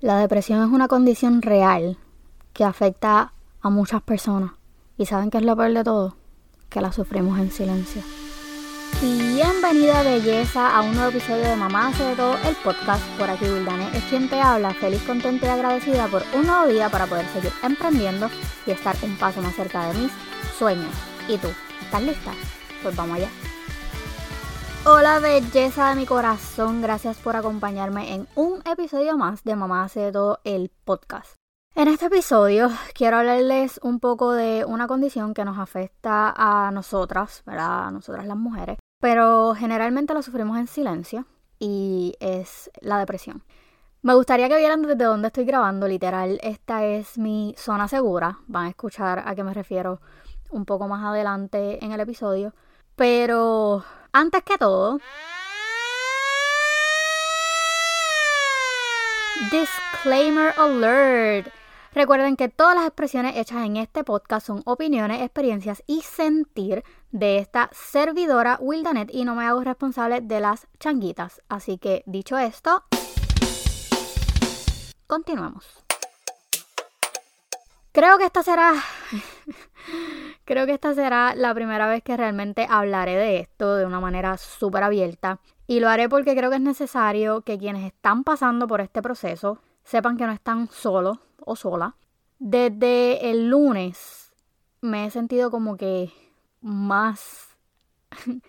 La 0.00 0.16
depresión 0.18 0.62
es 0.62 0.68
una 0.68 0.86
condición 0.86 1.42
real 1.42 1.98
que 2.52 2.62
afecta 2.62 3.32
a 3.60 3.68
muchas 3.68 4.00
personas. 4.00 4.52
¿Y 4.96 5.06
saben 5.06 5.28
qué 5.28 5.38
es 5.38 5.44
lo 5.44 5.56
peor 5.56 5.72
de 5.72 5.82
todo? 5.82 6.16
Que 6.68 6.80
la 6.80 6.92
sufrimos 6.92 7.36
en 7.40 7.50
silencio. 7.50 8.02
Bienvenida 9.02 10.04
belleza 10.04 10.76
a 10.76 10.82
un 10.82 10.94
nuevo 10.94 11.10
episodio 11.10 11.42
de 11.42 11.56
Mamá 11.56 11.88
hace 11.88 12.14
todo 12.14 12.36
el 12.48 12.54
podcast. 12.62 13.02
Por 13.18 13.28
aquí 13.28 13.46
Wildane 13.46 13.88
es 13.96 14.04
quien 14.04 14.28
te 14.28 14.40
habla, 14.40 14.72
feliz, 14.72 15.02
contenta 15.02 15.46
y 15.46 15.50
agradecida 15.50 16.06
por 16.06 16.22
un 16.32 16.46
nuevo 16.46 16.68
día 16.68 16.88
para 16.88 17.06
poder 17.06 17.26
seguir 17.30 17.52
emprendiendo 17.64 18.30
y 18.66 18.70
estar 18.70 18.94
un 19.02 19.16
paso 19.16 19.42
más 19.42 19.56
cerca 19.56 19.88
de 19.88 19.98
mis 19.98 20.12
sueños. 20.56 20.94
¿Y 21.28 21.38
tú? 21.38 21.48
¿Estás 21.82 22.02
lista? 22.04 22.30
Pues 22.84 22.94
vamos 22.94 23.16
allá. 23.16 23.28
Hola 24.86 25.18
belleza 25.18 25.90
de 25.90 25.96
mi 25.96 26.06
corazón, 26.06 26.80
gracias 26.80 27.18
por 27.18 27.36
acompañarme 27.36 28.14
en 28.14 28.26
un 28.36 28.62
episodio 28.64 29.18
más 29.18 29.42
de 29.42 29.56
Mamá 29.56 29.84
hace 29.84 30.00
de 30.00 30.12
todo 30.12 30.38
el 30.44 30.70
podcast. 30.84 31.34
En 31.74 31.88
este 31.88 32.06
episodio 32.06 32.70
quiero 32.94 33.18
hablarles 33.18 33.80
un 33.82 34.00
poco 34.00 34.32
de 34.32 34.64
una 34.64 34.86
condición 34.86 35.34
que 35.34 35.44
nos 35.44 35.58
afecta 35.58 36.32
a 36.36 36.70
nosotras, 36.70 37.42
¿verdad? 37.44 37.88
A 37.88 37.90
nosotras 37.90 38.24
las 38.26 38.36
mujeres, 38.36 38.78
pero 39.00 39.54
generalmente 39.54 40.14
la 40.14 40.22
sufrimos 40.22 40.56
en 40.58 40.68
silencio 40.68 41.26
y 41.58 42.14
es 42.20 42.70
la 42.80 42.98
depresión. 42.98 43.42
Me 44.00 44.14
gustaría 44.14 44.48
que 44.48 44.56
vieran 44.56 44.82
desde 44.82 45.04
dónde 45.04 45.26
estoy 45.26 45.44
grabando, 45.44 45.88
literal, 45.88 46.38
esta 46.42 46.84
es 46.84 47.18
mi 47.18 47.54
zona 47.58 47.88
segura, 47.88 48.38
van 48.46 48.66
a 48.66 48.70
escuchar 48.70 49.24
a 49.26 49.34
qué 49.34 49.42
me 49.42 49.52
refiero 49.52 50.00
un 50.50 50.64
poco 50.64 50.86
más 50.86 51.04
adelante 51.04 51.84
en 51.84 51.92
el 51.92 52.00
episodio, 52.00 52.54
pero 52.94 53.84
antes 54.18 54.42
que 54.42 54.58
todo, 54.58 54.98
disclaimer 59.52 60.52
alert. 60.58 61.52
Recuerden 61.94 62.34
que 62.34 62.48
todas 62.48 62.74
las 62.74 62.86
expresiones 62.86 63.36
hechas 63.36 63.64
en 63.64 63.76
este 63.76 64.02
podcast 64.02 64.44
son 64.44 64.62
opiniones, 64.64 65.22
experiencias 65.22 65.84
y 65.86 66.02
sentir 66.02 66.82
de 67.12 67.38
esta 67.38 67.70
servidora 67.72 68.58
Wildanet 68.60 69.08
y 69.14 69.24
no 69.24 69.36
me 69.36 69.46
hago 69.46 69.62
responsable 69.62 70.20
de 70.20 70.40
las 70.40 70.66
changuitas. 70.80 71.40
Así 71.48 71.78
que 71.78 72.02
dicho 72.04 72.36
esto, 72.38 72.82
continuamos. 75.06 75.64
Creo 77.92 78.18
que 78.18 78.24
esta 78.24 78.42
será 78.42 78.74
Creo 80.48 80.64
que 80.64 80.72
esta 80.72 80.94
será 80.94 81.34
la 81.34 81.52
primera 81.52 81.86
vez 81.88 82.02
que 82.02 82.16
realmente 82.16 82.66
hablaré 82.70 83.16
de 83.16 83.40
esto 83.40 83.76
de 83.76 83.84
una 83.84 84.00
manera 84.00 84.38
súper 84.38 84.82
abierta. 84.82 85.40
Y 85.66 85.78
lo 85.78 85.90
haré 85.90 86.08
porque 86.08 86.34
creo 86.34 86.48
que 86.48 86.56
es 86.56 86.62
necesario 86.62 87.42
que 87.42 87.58
quienes 87.58 87.84
están 87.84 88.24
pasando 88.24 88.66
por 88.66 88.80
este 88.80 89.02
proceso 89.02 89.58
sepan 89.84 90.16
que 90.16 90.24
no 90.24 90.32
están 90.32 90.68
solos 90.68 91.18
o 91.44 91.54
sola. 91.54 91.96
Desde 92.38 93.30
el 93.30 93.50
lunes 93.50 94.32
me 94.80 95.04
he 95.04 95.10
sentido 95.10 95.50
como 95.50 95.76
que 95.76 96.10
más, 96.62 97.54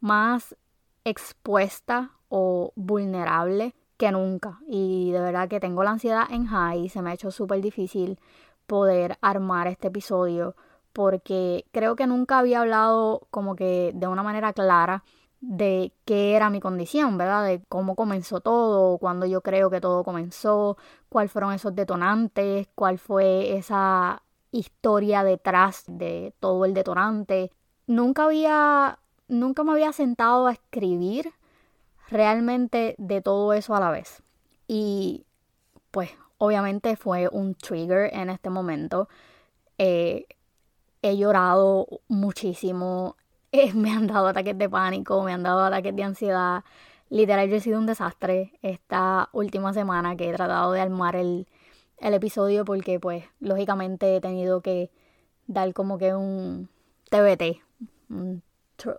más 0.00 0.54
expuesta 1.02 2.12
o 2.28 2.72
vulnerable 2.76 3.74
que 3.96 4.12
nunca. 4.12 4.60
Y 4.68 5.10
de 5.10 5.18
verdad 5.18 5.48
que 5.48 5.58
tengo 5.58 5.82
la 5.82 5.90
ansiedad 5.90 6.30
en 6.30 6.46
high. 6.46 6.88
Se 6.88 7.02
me 7.02 7.10
ha 7.10 7.14
hecho 7.14 7.32
súper 7.32 7.60
difícil 7.60 8.20
poder 8.68 9.18
armar 9.22 9.66
este 9.66 9.88
episodio 9.88 10.54
porque 10.98 11.64
creo 11.70 11.94
que 11.94 12.08
nunca 12.08 12.40
había 12.40 12.62
hablado 12.62 13.28
como 13.30 13.54
que 13.54 13.92
de 13.94 14.08
una 14.08 14.24
manera 14.24 14.52
clara 14.52 15.04
de 15.40 15.92
qué 16.04 16.34
era 16.34 16.50
mi 16.50 16.58
condición, 16.58 17.16
¿verdad? 17.16 17.44
De 17.44 17.62
cómo 17.68 17.94
comenzó 17.94 18.40
todo, 18.40 18.98
cuándo 18.98 19.24
yo 19.24 19.40
creo 19.40 19.70
que 19.70 19.80
todo 19.80 20.02
comenzó, 20.02 20.76
cuáles 21.08 21.30
fueron 21.30 21.52
esos 21.52 21.76
detonantes, 21.76 22.66
cuál 22.74 22.98
fue 22.98 23.56
esa 23.56 24.24
historia 24.50 25.22
detrás 25.22 25.84
de 25.86 26.34
todo 26.40 26.64
el 26.64 26.74
detonante. 26.74 27.52
Nunca 27.86 28.24
había, 28.24 28.98
nunca 29.28 29.62
me 29.62 29.70
había 29.70 29.92
sentado 29.92 30.48
a 30.48 30.52
escribir 30.52 31.32
realmente 32.08 32.96
de 32.98 33.22
todo 33.22 33.52
eso 33.52 33.76
a 33.76 33.78
la 33.78 33.92
vez. 33.92 34.24
Y 34.66 35.26
pues 35.92 36.10
obviamente 36.38 36.96
fue 36.96 37.28
un 37.30 37.54
trigger 37.54 38.12
en 38.12 38.30
este 38.30 38.50
momento. 38.50 39.08
Eh, 39.78 40.26
he 41.02 41.16
llorado 41.16 41.86
muchísimo, 42.08 43.16
eh, 43.52 43.72
me 43.74 43.90
han 43.92 44.06
dado 44.06 44.28
ataques 44.28 44.56
de 44.58 44.68
pánico, 44.68 45.22
me 45.22 45.32
han 45.32 45.42
dado 45.42 45.64
ataques 45.64 45.94
de 45.94 46.02
ansiedad. 46.02 46.64
Literal, 47.10 47.48
yo 47.48 47.56
he 47.56 47.60
sido 47.60 47.78
un 47.78 47.86
desastre 47.86 48.52
esta 48.62 49.30
última 49.32 49.72
semana 49.72 50.16
que 50.16 50.28
he 50.28 50.34
tratado 50.34 50.72
de 50.72 50.80
armar 50.80 51.16
el, 51.16 51.46
episodio 52.00 52.64
porque 52.64 53.00
pues 53.00 53.24
lógicamente 53.40 54.16
he 54.16 54.20
tenido 54.20 54.60
que 54.60 54.90
dar 55.48 55.72
como 55.74 55.98
que 55.98 56.14
un 56.14 56.68
TBT, 57.10 57.60
un, 58.10 58.42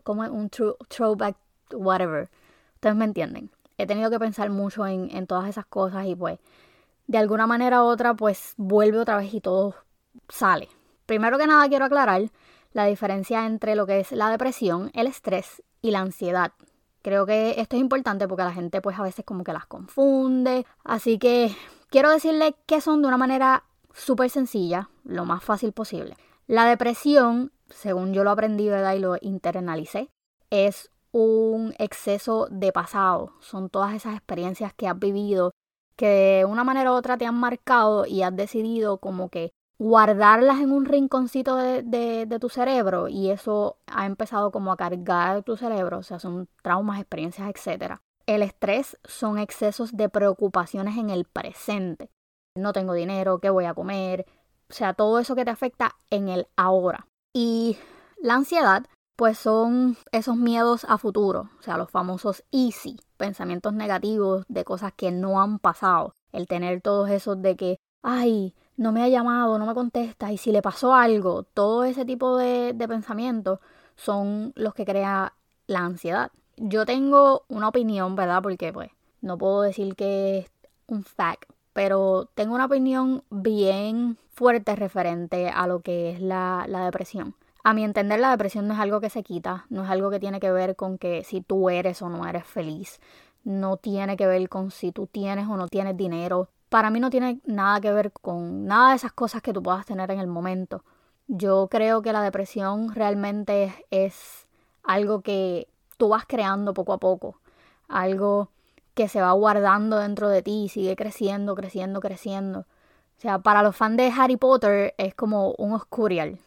como 0.03 0.23
un 0.23 0.49
throwback, 0.49 1.37
whatever. 1.71 2.29
Ustedes 2.75 2.95
me 2.95 3.05
entienden. 3.05 3.51
He 3.77 3.87
tenido 3.87 4.09
que 4.09 4.19
pensar 4.19 4.49
mucho 4.49 4.85
en, 4.85 5.09
en 5.15 5.27
todas 5.27 5.47
esas 5.47 5.65
cosas 5.65 6.07
y 6.07 6.15
pues 6.15 6.39
de 7.07 7.17
alguna 7.17 7.47
manera 7.47 7.83
u 7.83 7.87
otra 7.87 8.13
pues 8.13 8.53
vuelve 8.57 8.99
otra 8.99 9.17
vez 9.17 9.33
y 9.33 9.41
todo 9.41 9.75
sale. 10.27 10.67
Primero 11.09 11.39
que 11.39 11.47
nada 11.47 11.67
quiero 11.67 11.85
aclarar 11.85 12.29
la 12.71 12.85
diferencia 12.85 13.47
entre 13.47 13.75
lo 13.75 13.87
que 13.87 13.99
es 13.99 14.11
la 14.11 14.29
depresión, 14.29 14.91
el 14.93 15.07
estrés 15.07 15.63
y 15.81 15.89
la 15.89 16.01
ansiedad. 16.01 16.51
Creo 17.01 17.25
que 17.25 17.59
esto 17.59 17.75
es 17.75 17.81
importante 17.81 18.27
porque 18.27 18.43
la 18.43 18.53
gente 18.53 18.79
pues 18.79 18.99
a 18.99 19.01
veces 19.01 19.25
como 19.25 19.43
que 19.43 19.51
las 19.51 19.65
confunde. 19.65 20.67
Así 20.83 21.17
que 21.17 21.55
quiero 21.89 22.11
decirle 22.11 22.53
que 22.67 22.79
son 22.79 23.01
de 23.01 23.07
una 23.07 23.17
manera 23.17 23.63
súper 23.91 24.29
sencilla, 24.29 24.91
lo 25.03 25.25
más 25.25 25.43
fácil 25.43 25.73
posible. 25.73 26.15
La 26.45 26.65
depresión, 26.65 27.51
según 27.69 28.13
yo 28.13 28.23
lo 28.23 28.29
aprendí 28.29 28.69
¿verdad? 28.69 28.93
y 28.93 28.99
lo 28.99 29.17
internalicé, 29.19 30.11
es 30.51 30.91
un 31.11 31.73
exceso 31.79 32.49
de 32.51 32.71
pasado. 32.71 33.33
Son 33.39 33.71
todas 33.71 33.95
esas 33.95 34.13
experiencias 34.13 34.75
que 34.75 34.87
has 34.87 34.99
vivido 34.99 35.53
que 35.95 36.05
de 36.05 36.45
una 36.45 36.63
manera 36.63 36.91
u 36.91 36.93
otra 36.93 37.17
te 37.17 37.25
han 37.25 37.33
marcado 37.33 38.05
y 38.05 38.21
has 38.21 38.35
decidido 38.35 38.99
como 38.99 39.29
que 39.29 39.53
guardarlas 39.79 40.59
en 40.59 40.73
un 40.73 40.85
rinconcito 40.85 41.55
de, 41.55 42.37
tu 42.39 42.49
cerebro 42.49 43.07
y 43.07 43.31
eso 43.31 43.77
ha 43.87 44.05
empezado 44.05 44.51
como 44.51 44.71
a 44.71 44.77
cargar 44.77 45.41
tu 45.43 45.55
cerebro, 45.55 45.99
o 45.99 46.03
sea, 46.03 46.19
son 46.19 46.49
traumas, 46.61 46.99
experiencias, 46.99 47.49
etc. 47.49 47.95
El 48.25 48.43
estrés 48.43 48.97
son 49.05 49.39
excesos 49.39 49.95
de 49.95 50.09
preocupaciones 50.09 50.97
en 50.97 51.09
el 51.09 51.25
presente. 51.25 52.11
No 52.55 52.73
tengo 52.73 52.93
dinero, 52.93 53.39
¿qué 53.39 53.49
voy 53.49 53.65
a 53.65 53.73
comer? 53.73 54.25
O 54.69 54.73
sea, 54.73 54.93
todo 54.93 55.17
eso 55.17 55.35
que 55.35 55.45
te 55.45 55.51
afecta 55.51 55.95
en 56.09 56.27
el 56.27 56.47
ahora. 56.57 57.07
Y 57.33 57.77
la 58.21 58.35
ansiedad, 58.35 58.85
pues 59.15 59.37
son 59.37 59.97
esos 60.11 60.35
miedos 60.35 60.85
a 60.89 60.97
futuro, 60.97 61.49
o 61.57 61.61
sea, 61.61 61.77
los 61.77 61.89
famosos 61.89 62.43
easy, 62.51 62.97
pensamientos 63.17 63.73
negativos 63.73 64.45
de 64.49 64.65
cosas 64.65 64.91
que 64.93 65.11
no 65.11 65.41
han 65.41 65.59
pasado. 65.59 66.13
El 66.33 66.47
tener 66.47 66.81
todos 66.81 67.09
esos 67.09 67.41
de 67.41 67.55
que, 67.55 67.77
ay, 68.03 68.53
no 68.79 68.93
me 68.93 69.03
ha 69.03 69.09
llamado, 69.09 69.59
no 69.59 69.65
me 69.65 69.73
contesta 69.73 70.31
y 70.31 70.37
si 70.37 70.53
le 70.53 70.61
pasó 70.61 70.93
algo, 70.93 71.43
todo 71.43 71.83
ese 71.83 72.05
tipo 72.05 72.37
de, 72.37 72.71
de 72.73 72.87
pensamientos 72.87 73.59
son 73.97 74.53
los 74.55 74.73
que 74.73 74.85
crea 74.85 75.33
la 75.67 75.79
ansiedad. 75.79 76.31
Yo 76.55 76.85
tengo 76.85 77.43
una 77.49 77.67
opinión, 77.67 78.15
¿verdad? 78.15 78.41
Porque 78.41 78.71
pues 78.71 78.89
no 79.19 79.37
puedo 79.37 79.63
decir 79.63 79.97
que 79.97 80.39
es 80.39 80.51
un 80.87 81.03
fact, 81.03 81.51
pero 81.73 82.29
tengo 82.35 82.55
una 82.55 82.67
opinión 82.67 83.23
bien 83.29 84.17
fuerte 84.31 84.77
referente 84.77 85.49
a 85.49 85.67
lo 85.67 85.81
que 85.81 86.11
es 86.11 86.21
la, 86.21 86.63
la 86.69 86.85
depresión. 86.85 87.35
A 87.65 87.73
mi 87.73 87.83
entender, 87.83 88.21
la 88.21 88.31
depresión 88.31 88.65
no 88.69 88.75
es 88.75 88.79
algo 88.79 89.01
que 89.01 89.09
se 89.09 89.23
quita, 89.23 89.65
no 89.69 89.83
es 89.83 89.89
algo 89.89 90.09
que 90.09 90.21
tiene 90.21 90.39
que 90.39 90.53
ver 90.53 90.77
con 90.77 90.97
que 90.97 91.25
si 91.25 91.41
tú 91.41 91.69
eres 91.69 92.01
o 92.01 92.07
no 92.07 92.25
eres 92.25 92.45
feliz, 92.45 93.01
no 93.43 93.75
tiene 93.75 94.15
que 94.15 94.25
ver 94.25 94.47
con 94.47 94.71
si 94.71 94.93
tú 94.93 95.05
tienes 95.05 95.49
o 95.49 95.57
no 95.57 95.67
tienes 95.67 95.97
dinero, 95.97 96.47
para 96.69 96.89
mí 96.89 96.99
no 96.99 97.09
tiene 97.09 97.41
nada 97.45 97.81
que 97.81 97.91
ver 97.91 98.11
con 98.11 98.65
nada 98.65 98.91
de 98.91 98.95
esas 98.95 99.11
cosas 99.11 99.41
que 99.41 99.53
tú 99.53 99.61
puedas 99.61 99.85
tener 99.85 100.11
en 100.11 100.19
el 100.19 100.27
momento. 100.27 100.83
Yo 101.27 101.67
creo 101.69 102.01
que 102.01 102.13
la 102.13 102.21
depresión 102.21 102.93
realmente 102.93 103.85
es, 103.91 104.47
algo 104.89 105.21
que 105.21 105.67
tú 105.97 106.09
vas 106.09 106.25
creando 106.25 106.73
poco 106.73 106.93
a 106.93 106.97
poco, 106.97 107.39
algo 107.87 108.49
que 108.95 109.07
se 109.07 109.21
va 109.21 109.31
guardando 109.33 109.97
dentro 109.97 110.29
de 110.29 110.41
ti 110.41 110.63
y 110.63 110.69
sigue 110.69 110.95
creciendo, 110.95 111.53
creciendo, 111.53 111.99
creciendo. 111.99 112.61
O 112.61 113.21
sea, 113.21 113.37
para 113.37 113.61
los 113.61 113.75
fans 113.75 113.97
de 113.97 114.11
Harry 114.17 114.37
Potter 114.37 114.95
es 114.97 115.13
como 115.13 115.53
un 115.59 115.73
oscurial. 115.73 116.39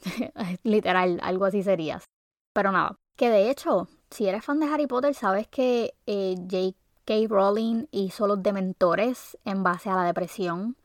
Literal, 0.64 1.18
algo 1.22 1.46
así 1.46 1.62
serías. 1.62 2.04
Pero 2.52 2.72
nada, 2.72 2.96
que 3.16 3.30
de 3.30 3.50
hecho, 3.50 3.88
si 4.10 4.28
eres 4.28 4.44
fan 4.44 4.60
de 4.60 4.66
Harry 4.66 4.86
Potter, 4.86 5.14
sabes 5.14 5.48
que 5.48 5.94
eh, 6.06 6.34
Kate 7.04 7.28
Rowling 7.28 7.86
hizo 7.90 8.26
los 8.26 8.42
dementores 8.42 9.36
en 9.44 9.62
base 9.62 9.90
a 9.90 9.96
la 9.96 10.04
depresión. 10.04 10.76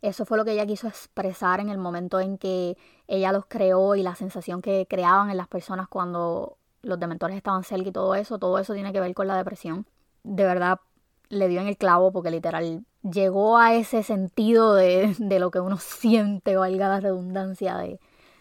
Eso 0.00 0.24
fue 0.24 0.38
lo 0.38 0.44
que 0.44 0.52
ella 0.52 0.66
quiso 0.66 0.86
expresar 0.88 1.60
en 1.60 1.68
el 1.68 1.78
momento 1.78 2.20
en 2.20 2.38
que 2.38 2.76
ella 3.06 3.32
los 3.32 3.46
creó 3.46 3.94
y 3.94 4.02
la 4.02 4.14
sensación 4.14 4.62
que 4.62 4.86
creaban 4.88 5.30
en 5.30 5.36
las 5.36 5.48
personas 5.48 5.88
cuando 5.88 6.56
los 6.82 7.00
dementores 7.00 7.36
estaban 7.36 7.64
cerca 7.64 7.88
y 7.88 7.92
todo 7.92 8.14
eso. 8.14 8.38
Todo 8.38 8.58
eso 8.58 8.74
tiene 8.74 8.92
que 8.92 9.00
ver 9.00 9.14
con 9.14 9.26
la 9.26 9.36
depresión. 9.36 9.86
De 10.22 10.44
verdad, 10.44 10.80
le 11.28 11.48
dio 11.48 11.60
en 11.60 11.66
el 11.68 11.76
clavo 11.76 12.12
porque 12.12 12.30
literal 12.30 12.84
llegó 13.02 13.58
a 13.58 13.74
ese 13.74 14.02
sentido 14.02 14.74
de, 14.74 15.14
de 15.18 15.38
lo 15.38 15.50
que 15.50 15.60
uno 15.60 15.76
siente, 15.80 16.56
valga 16.56 16.88
la 16.88 17.00
redundancia, 17.00 17.76
de, 17.76 18.00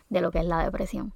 de 0.09 0.21
lo 0.21 0.31
que 0.31 0.39
es 0.39 0.45
la 0.45 0.63
depresión. 0.63 1.13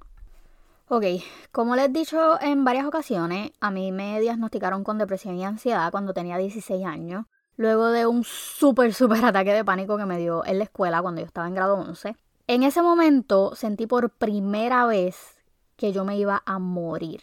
Ok, 0.93 1.05
como 1.53 1.77
les 1.77 1.85
he 1.85 1.88
dicho 1.88 2.38
en 2.41 2.65
varias 2.65 2.85
ocasiones, 2.85 3.53
a 3.61 3.71
mí 3.71 3.93
me 3.93 4.19
diagnosticaron 4.19 4.83
con 4.83 4.97
depresión 4.97 5.38
y 5.38 5.45
ansiedad 5.45 5.89
cuando 5.89 6.13
tenía 6.13 6.35
16 6.35 6.85
años, 6.85 7.27
luego 7.55 7.91
de 7.91 8.05
un 8.05 8.25
súper, 8.25 8.93
súper 8.93 9.23
ataque 9.23 9.53
de 9.53 9.63
pánico 9.63 9.95
que 9.95 10.05
me 10.05 10.17
dio 10.17 10.45
en 10.45 10.57
la 10.57 10.65
escuela 10.65 11.01
cuando 11.01 11.21
yo 11.21 11.27
estaba 11.27 11.47
en 11.47 11.55
grado 11.55 11.75
11. 11.75 12.17
En 12.47 12.63
ese 12.63 12.81
momento 12.81 13.55
sentí 13.55 13.88
por 13.88 14.09
primera 14.09 14.85
vez 14.85 15.38
que 15.77 15.93
yo 15.93 16.03
me 16.03 16.17
iba 16.17 16.43
a 16.45 16.59
morir, 16.59 17.21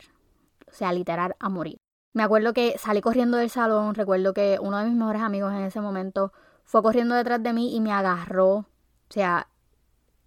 o 0.67 0.73
sea, 0.73 0.91
literal 0.95 1.37
a 1.39 1.51
morir. 1.51 1.77
Me 2.15 2.23
acuerdo 2.23 2.55
que 2.55 2.79
salí 2.79 3.03
corriendo 3.03 3.37
del 3.37 3.51
salón, 3.51 3.95
recuerdo 3.95 4.33
que 4.33 4.59
uno 4.63 4.79
de 4.79 4.87
mis 4.87 4.97
mejores 4.97 5.21
amigos 5.21 5.53
en 5.53 5.65
ese 5.65 5.83
momento 5.83 6.33
fue 6.65 6.83
corriendo 6.83 7.15
detrás 7.15 7.43
de 7.43 7.53
mí 7.53 7.77
y 7.77 7.83
me 7.83 7.93
agarró, 7.93 8.51
o 8.51 8.67
sea, 9.11 9.47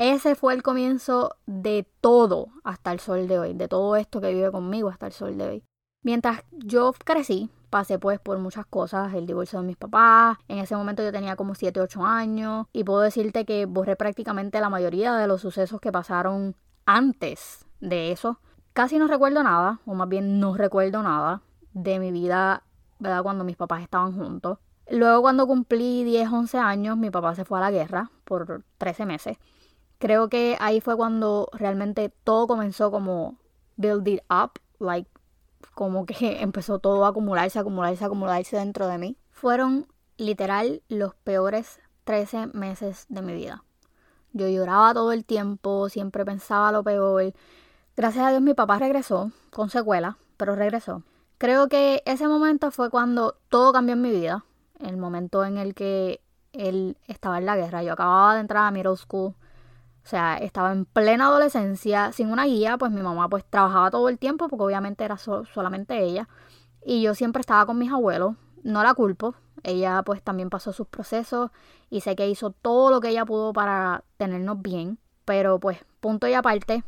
ese 0.01 0.33
fue 0.33 0.55
el 0.55 0.63
comienzo 0.63 1.35
de 1.45 1.87
todo 2.01 2.47
hasta 2.63 2.91
el 2.91 2.99
sol 2.99 3.27
de 3.27 3.37
hoy, 3.37 3.53
de 3.53 3.67
todo 3.67 3.95
esto 3.95 4.19
que 4.19 4.33
vive 4.33 4.51
conmigo 4.51 4.89
hasta 4.89 5.05
el 5.05 5.11
sol 5.11 5.37
de 5.37 5.45
hoy. 5.47 5.63
Mientras 6.01 6.43
yo 6.51 6.91
crecí, 7.05 7.51
pasé 7.69 7.99
pues 7.99 8.19
por 8.19 8.39
muchas 8.39 8.65
cosas, 8.65 9.13
el 9.13 9.27
divorcio 9.27 9.61
de 9.61 9.67
mis 9.67 9.77
papás, 9.77 10.39
en 10.47 10.57
ese 10.57 10.75
momento 10.75 11.03
yo 11.03 11.11
tenía 11.11 11.35
como 11.35 11.53
7, 11.53 11.79
8 11.79 12.03
años 12.03 12.65
y 12.73 12.83
puedo 12.83 13.01
decirte 13.01 13.45
que 13.45 13.67
borré 13.67 13.95
prácticamente 13.95 14.59
la 14.59 14.71
mayoría 14.71 15.13
de 15.13 15.27
los 15.27 15.41
sucesos 15.41 15.79
que 15.79 15.91
pasaron 15.91 16.55
antes 16.87 17.67
de 17.79 18.11
eso. 18.11 18.39
Casi 18.73 18.97
no 18.97 19.05
recuerdo 19.05 19.43
nada, 19.43 19.81
o 19.85 19.93
más 19.93 20.09
bien 20.09 20.39
no 20.39 20.57
recuerdo 20.57 21.03
nada 21.03 21.43
de 21.73 21.99
mi 21.99 22.11
vida, 22.11 22.63
¿verdad? 22.97 23.21
Cuando 23.21 23.43
mis 23.43 23.55
papás 23.55 23.83
estaban 23.83 24.17
juntos. 24.17 24.57
Luego 24.89 25.21
cuando 25.21 25.45
cumplí 25.45 26.03
10, 26.03 26.27
11 26.27 26.57
años, 26.57 26.97
mi 26.97 27.11
papá 27.11 27.35
se 27.35 27.45
fue 27.45 27.59
a 27.59 27.61
la 27.61 27.69
guerra 27.69 28.09
por 28.25 28.63
13 28.79 29.05
meses 29.05 29.37
creo 30.01 30.29
que 30.29 30.57
ahí 30.59 30.81
fue 30.81 30.97
cuando 30.97 31.47
realmente 31.53 32.11
todo 32.23 32.47
comenzó 32.47 32.89
como 32.89 33.37
build 33.77 34.07
it 34.07 34.21
up, 34.29 34.59
like 34.79 35.09
como 35.75 36.05
que 36.07 36.41
empezó 36.41 36.79
todo 36.79 37.05
a 37.05 37.09
acumularse, 37.09 37.59
acumularse, 37.59 38.03
acumularse 38.03 38.57
dentro 38.57 38.87
de 38.87 38.97
mí. 38.97 39.17
Fueron 39.29 39.87
literal 40.17 40.81
los 40.89 41.13
peores 41.15 41.79
13 42.03 42.47
meses 42.47 43.05
de 43.09 43.21
mi 43.21 43.33
vida. 43.33 43.63
Yo 44.33 44.47
lloraba 44.47 44.93
todo 44.93 45.11
el 45.11 45.23
tiempo, 45.23 45.87
siempre 45.87 46.25
pensaba 46.25 46.71
lo 46.71 46.83
peor. 46.83 47.33
Gracias 47.95 48.25
a 48.25 48.29
Dios 48.31 48.41
mi 48.41 48.55
papá 48.55 48.79
regresó 48.79 49.31
con 49.51 49.69
secuela, 49.69 50.17
pero 50.35 50.55
regresó. 50.55 51.03
Creo 51.37 51.67
que 51.67 52.01
ese 52.05 52.27
momento 52.27 52.71
fue 52.71 52.89
cuando 52.89 53.35
todo 53.49 53.71
cambió 53.71 53.93
en 53.93 54.01
mi 54.01 54.09
vida. 54.09 54.45
El 54.79 54.97
momento 54.97 55.45
en 55.45 55.57
el 55.57 55.75
que 55.75 56.21
él 56.53 56.97
estaba 57.07 57.37
en 57.37 57.45
la 57.45 57.55
guerra. 57.55 57.83
Yo 57.83 57.93
acababa 57.93 58.33
de 58.33 58.41
entrar 58.41 58.65
a 58.65 58.71
middle 58.71 58.97
school. 58.97 59.35
O 60.03 60.07
sea, 60.07 60.37
estaba 60.37 60.71
en 60.71 60.85
plena 60.85 61.27
adolescencia, 61.27 62.11
sin 62.11 62.31
una 62.31 62.45
guía, 62.45 62.77
pues 62.77 62.91
mi 62.91 63.01
mamá 63.01 63.29
pues 63.29 63.45
trabajaba 63.45 63.91
todo 63.91 64.09
el 64.09 64.17
tiempo 64.17 64.47
porque 64.47 64.63
obviamente 64.63 65.03
era 65.03 65.17
solamente 65.17 66.03
ella. 66.03 66.27
Y 66.83 67.01
yo 67.03 67.13
siempre 67.15 67.41
estaba 67.41 67.65
con 67.65 67.77
mis 67.77 67.91
abuelos, 67.91 68.35
no 68.63 68.83
la 68.83 68.93
culpo, 68.93 69.35
ella 69.63 70.01
pues 70.03 70.21
también 70.23 70.49
pasó 70.49 70.73
sus 70.73 70.87
procesos 70.87 71.51
y 71.89 72.01
sé 72.01 72.15
que 72.15 72.27
hizo 72.29 72.51
todo 72.51 72.89
lo 72.89 72.99
que 73.01 73.09
ella 73.09 73.25
pudo 73.25 73.53
para 73.53 74.03
tenernos 74.17 74.61
bien, 74.61 74.97
pero 75.25 75.59
pues 75.59 75.77
punto 75.99 76.27
y 76.27 76.33
aparte, 76.33 76.83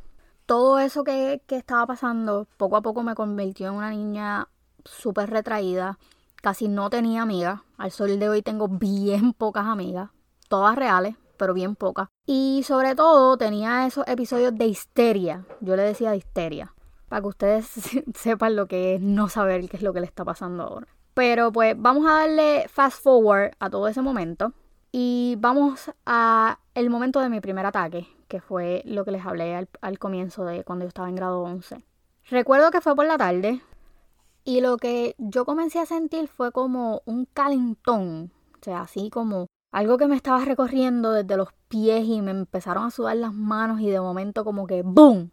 todo 0.45 0.79
eso 0.79 1.03
que, 1.03 1.41
que 1.47 1.57
estaba 1.57 1.85
pasando 1.85 2.47
poco 2.57 2.77
a 2.77 2.81
poco 2.81 3.03
me 3.03 3.15
convirtió 3.15 3.67
en 3.67 3.75
una 3.75 3.91
niña 3.91 4.47
súper 4.85 5.29
retraída, 5.29 5.99
casi 6.41 6.67
no 6.67 6.89
tenía 6.89 7.21
amigas, 7.21 7.61
al 7.77 7.91
sol 7.91 8.19
de 8.19 8.29
hoy 8.29 8.41
tengo 8.41 8.67
bien 8.67 9.33
pocas 9.33 9.65
amigas, 9.65 10.09
todas 10.49 10.75
reales, 10.75 11.15
pero 11.37 11.53
bien 11.53 11.75
poca. 11.75 12.12
Y 12.25 12.63
sobre 12.65 12.95
todo 12.95 13.37
tenía 13.37 13.85
esos 13.85 14.07
episodios 14.07 14.55
de 14.55 14.67
histeria. 14.67 15.45
Yo 15.59 15.75
le 15.75 15.83
decía 15.83 16.11
de 16.11 16.17
histeria. 16.17 16.73
Para 17.09 17.21
que 17.21 17.27
ustedes 17.27 17.67
sepan 18.15 18.55
lo 18.55 18.67
que 18.67 18.95
es 18.95 19.01
no 19.01 19.29
saber 19.29 19.67
qué 19.69 19.77
es 19.77 19.83
lo 19.83 19.93
que 19.93 19.99
le 19.99 20.05
está 20.05 20.23
pasando 20.23 20.63
ahora. 20.63 20.87
Pero 21.13 21.51
pues 21.51 21.75
vamos 21.77 22.05
a 22.07 22.19
darle 22.19 22.67
fast 22.69 23.03
forward 23.03 23.51
a 23.59 23.69
todo 23.69 23.87
ese 23.87 24.01
momento. 24.01 24.53
Y 24.91 25.35
vamos 25.39 25.91
a 26.05 26.59
el 26.75 26.89
momento 26.89 27.19
de 27.19 27.29
mi 27.29 27.41
primer 27.41 27.65
ataque, 27.65 28.07
que 28.27 28.41
fue 28.41 28.83
lo 28.85 29.03
que 29.05 29.11
les 29.11 29.25
hablé 29.25 29.55
al, 29.55 29.67
al 29.81 29.99
comienzo 29.99 30.45
de 30.45 30.63
cuando 30.63 30.85
yo 30.85 30.89
estaba 30.89 31.09
en 31.09 31.15
grado 31.15 31.41
11. 31.41 31.83
Recuerdo 32.29 32.71
que 32.71 32.79
fue 32.79 32.95
por 32.95 33.05
la 33.05 33.17
tarde 33.17 33.61
y 34.45 34.61
lo 34.61 34.77
que 34.77 35.15
yo 35.17 35.45
comencé 35.45 35.79
a 35.79 35.85
sentir 35.85 36.27
fue 36.27 36.51
como 36.51 37.01
un 37.05 37.25
calentón, 37.25 38.31
o 38.55 38.63
sea, 38.63 38.81
así 38.81 39.09
como 39.09 39.47
algo 39.73 39.97
que 39.97 40.07
me 40.07 40.15
estaba 40.15 40.45
recorriendo 40.45 41.11
desde 41.11 41.35
los 41.35 41.49
pies 41.67 42.05
y 42.05 42.21
me 42.21 42.29
empezaron 42.29 42.85
a 42.85 42.91
sudar 42.91 43.17
las 43.17 43.33
manos 43.33 43.81
y 43.81 43.89
de 43.89 43.99
momento 43.99 44.45
como 44.45 44.67
que 44.67 44.83
¡boom! 44.83 45.31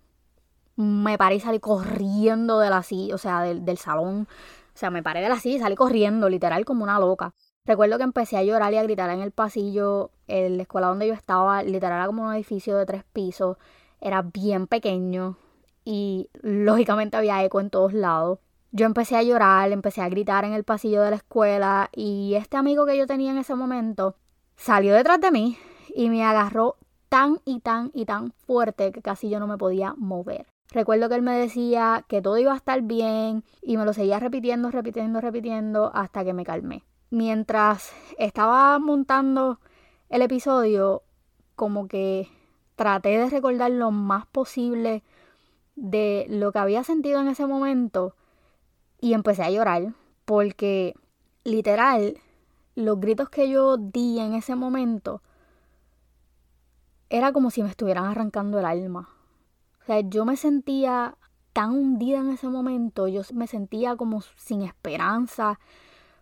Me 0.77 1.19
paré 1.19 1.37
y 1.37 1.41
salí 1.41 1.61
corriendo 1.61 2.59
de 2.59 2.71
la 2.71 2.83
silla, 2.83 3.15
o 3.15 3.19
sea, 3.19 3.43
del, 3.43 3.67
del 3.67 3.77
salón. 3.77 4.27
O 4.75 4.79
sea, 4.79 4.91
me 4.91 5.03
paré 5.03 5.21
de 5.21 5.29
la 5.29 5.39
silla 5.39 5.57
y 5.57 5.61
salí 5.61 5.77
corriendo, 5.77 6.31
literal, 6.31 6.65
como 6.65 6.85
una 6.85 6.99
loca. 6.99 7.35
Recuerdo 7.67 7.99
que 7.99 8.05
empecé 8.05 8.39
a 8.39 8.43
llorar 8.43 8.73
y 8.73 8.79
a 8.79 8.83
gritar 8.83 9.11
en 9.11 9.21
el 9.21 9.31
pasillo. 9.31 10.11
En 10.27 10.57
la 10.57 10.63
escuela 10.63 10.87
donde 10.87 11.07
yo 11.07 11.13
estaba, 11.13 11.63
literal, 11.63 11.99
era 11.99 12.07
como 12.07 12.27
un 12.27 12.35
edificio 12.35 12.79
de 12.79 12.87
tres 12.87 13.05
pisos. 13.13 13.59
Era 14.01 14.23
bien 14.23 14.67
pequeño 14.67 15.37
y 15.85 16.31
lógicamente 16.41 17.19
había 17.19 17.45
eco 17.45 17.61
en 17.61 17.69
todos 17.69 17.93
lados. 17.93 18.39
Yo 18.73 18.87
empecé 18.87 19.17
a 19.17 19.23
llorar, 19.23 19.71
empecé 19.71 20.01
a 20.01 20.09
gritar 20.09 20.47
en 20.47 20.55
el 20.55 20.65
pasillo 20.65 21.03
de 21.03 21.11
la 21.11 21.17
escuela 21.17 21.91
y 21.95 22.37
este 22.37 22.57
amigo 22.57 22.87
que 22.87 22.97
yo 22.97 23.07
tenía 23.07 23.33
en 23.33 23.39
ese 23.39 23.55
momento 23.55 24.17
salió 24.61 24.95
detrás 24.95 25.21
de 25.23 25.31
mí 25.31 25.57
y 25.95 26.11
me 26.11 26.23
agarró 26.23 26.77
tan 27.09 27.41
y 27.47 27.61
tan 27.61 27.91
y 27.95 28.05
tan 28.05 28.33
fuerte 28.33 28.93
que 28.93 29.01
casi 29.01 29.31
yo 29.31 29.41
no 29.41 29.47
me 29.47 29.57
podía 29.57 29.95
mover. 29.97 30.47
Recuerdo 30.71 31.09
que 31.09 31.15
él 31.15 31.23
me 31.23 31.37
decía 31.37 32.05
que 32.07 32.21
todo 32.21 32.37
iba 32.39 32.53
a 32.53 32.57
estar 32.57 32.83
bien 32.83 33.43
y 33.63 33.79
me 33.79 33.87
lo 33.87 33.95
seguía 33.95 34.21
repitiendo, 34.21 34.71
repitiendo, 34.71 35.21
repitiendo 35.21 35.91
hasta 35.95 36.25
que 36.25 36.35
me 36.35 36.45
calmé. 36.45 36.85
Mientras 37.09 37.91
estaba 38.19 38.79
montando 38.79 39.59
el 40.11 40.23
episodio, 40.23 41.03
como 41.57 41.89
que 41.89 42.29
traté 42.77 43.19
de 43.19 43.31
recordar 43.31 43.71
lo 43.71 43.91
más 43.91 44.27
posible 44.27 45.03
de 45.75 46.27
lo 46.29 46.53
que 46.53 46.59
había 46.59 46.85
sentido 46.85 47.21
en 47.21 47.29
ese 47.29 47.47
momento 47.47 48.15
y 49.01 49.15
empecé 49.15 49.43
a 49.43 49.51
llorar 49.51 49.95
porque 50.27 50.95
literal 51.45 52.19
los 52.81 53.01
gritos 53.01 53.29
que 53.29 53.49
yo 53.49 53.77
di 53.77 54.19
en 54.19 54.35
ese 54.35 54.55
momento 54.55 55.23
era 57.09 57.33
como 57.33 57.51
si 57.51 57.63
me 57.63 57.69
estuvieran 57.69 58.05
arrancando 58.05 58.59
el 58.59 58.65
alma. 58.65 59.09
O 59.83 59.85
sea, 59.85 60.01
yo 60.01 60.25
me 60.25 60.37
sentía 60.37 61.17
tan 61.53 61.73
hundida 61.73 62.19
en 62.19 62.31
ese 62.31 62.49
momento, 62.49 63.09
yo 63.09 63.23
me 63.35 63.47
sentía 63.47 63.97
como 63.97 64.21
sin 64.37 64.63
esperanza. 64.63 65.59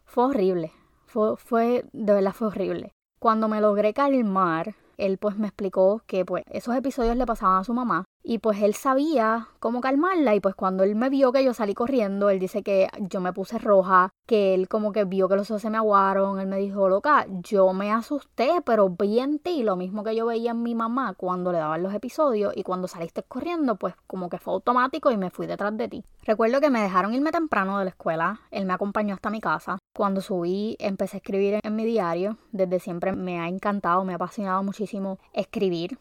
Fue 0.04 0.24
horrible, 0.24 0.72
fue, 1.06 1.36
fue 1.36 1.84
de 1.92 2.12
verdad 2.14 2.32
fue 2.32 2.48
horrible. 2.48 2.92
Cuando 3.18 3.48
me 3.48 3.60
logré 3.60 3.92
calmar, 3.92 4.74
él 4.96 5.18
pues 5.18 5.36
me 5.36 5.48
explicó 5.48 6.02
que 6.06 6.24
pues 6.24 6.44
esos 6.50 6.74
episodios 6.74 7.16
le 7.16 7.26
pasaban 7.26 7.60
a 7.60 7.64
su 7.64 7.74
mamá 7.74 8.04
y 8.28 8.40
pues 8.40 8.60
él 8.60 8.74
sabía 8.74 9.48
cómo 9.58 9.80
calmarla 9.80 10.34
y 10.34 10.40
pues 10.40 10.54
cuando 10.54 10.84
él 10.84 10.94
me 10.94 11.08
vio 11.08 11.32
que 11.32 11.42
yo 11.42 11.54
salí 11.54 11.72
corriendo, 11.72 12.28
él 12.28 12.38
dice 12.38 12.62
que 12.62 12.86
yo 13.00 13.22
me 13.22 13.32
puse 13.32 13.58
roja, 13.58 14.10
que 14.26 14.52
él 14.52 14.68
como 14.68 14.92
que 14.92 15.04
vio 15.04 15.30
que 15.30 15.36
los 15.36 15.50
ojos 15.50 15.62
se 15.62 15.70
me 15.70 15.78
aguaron, 15.78 16.38
él 16.38 16.46
me 16.46 16.58
dijo, 16.58 16.90
loca, 16.90 17.26
yo 17.26 17.72
me 17.72 17.90
asusté, 17.90 18.60
pero 18.66 18.90
vi 18.90 19.20
en 19.20 19.38
ti 19.38 19.62
lo 19.62 19.76
mismo 19.76 20.04
que 20.04 20.14
yo 20.14 20.26
veía 20.26 20.50
en 20.50 20.62
mi 20.62 20.74
mamá 20.74 21.14
cuando 21.14 21.52
le 21.52 21.58
daban 21.58 21.82
los 21.82 21.94
episodios 21.94 22.52
y 22.54 22.64
cuando 22.64 22.86
saliste 22.86 23.22
corriendo, 23.22 23.76
pues 23.76 23.94
como 24.06 24.28
que 24.28 24.36
fue 24.36 24.52
automático 24.52 25.10
y 25.10 25.16
me 25.16 25.30
fui 25.30 25.46
detrás 25.46 25.74
de 25.78 25.88
ti. 25.88 26.04
Recuerdo 26.24 26.60
que 26.60 26.68
me 26.68 26.82
dejaron 26.82 27.14
irme 27.14 27.32
temprano 27.32 27.78
de 27.78 27.86
la 27.86 27.90
escuela, 27.90 28.40
él 28.50 28.66
me 28.66 28.74
acompañó 28.74 29.14
hasta 29.14 29.30
mi 29.30 29.40
casa. 29.40 29.78
Cuando 29.96 30.20
subí 30.20 30.76
empecé 30.80 31.16
a 31.16 31.20
escribir 31.20 31.60
en 31.62 31.76
mi 31.76 31.86
diario, 31.86 32.36
desde 32.52 32.78
siempre 32.78 33.12
me 33.12 33.40
ha 33.40 33.48
encantado, 33.48 34.04
me 34.04 34.12
ha 34.12 34.16
apasionado 34.16 34.62
muchísimo 34.62 35.18
escribir. 35.32 35.98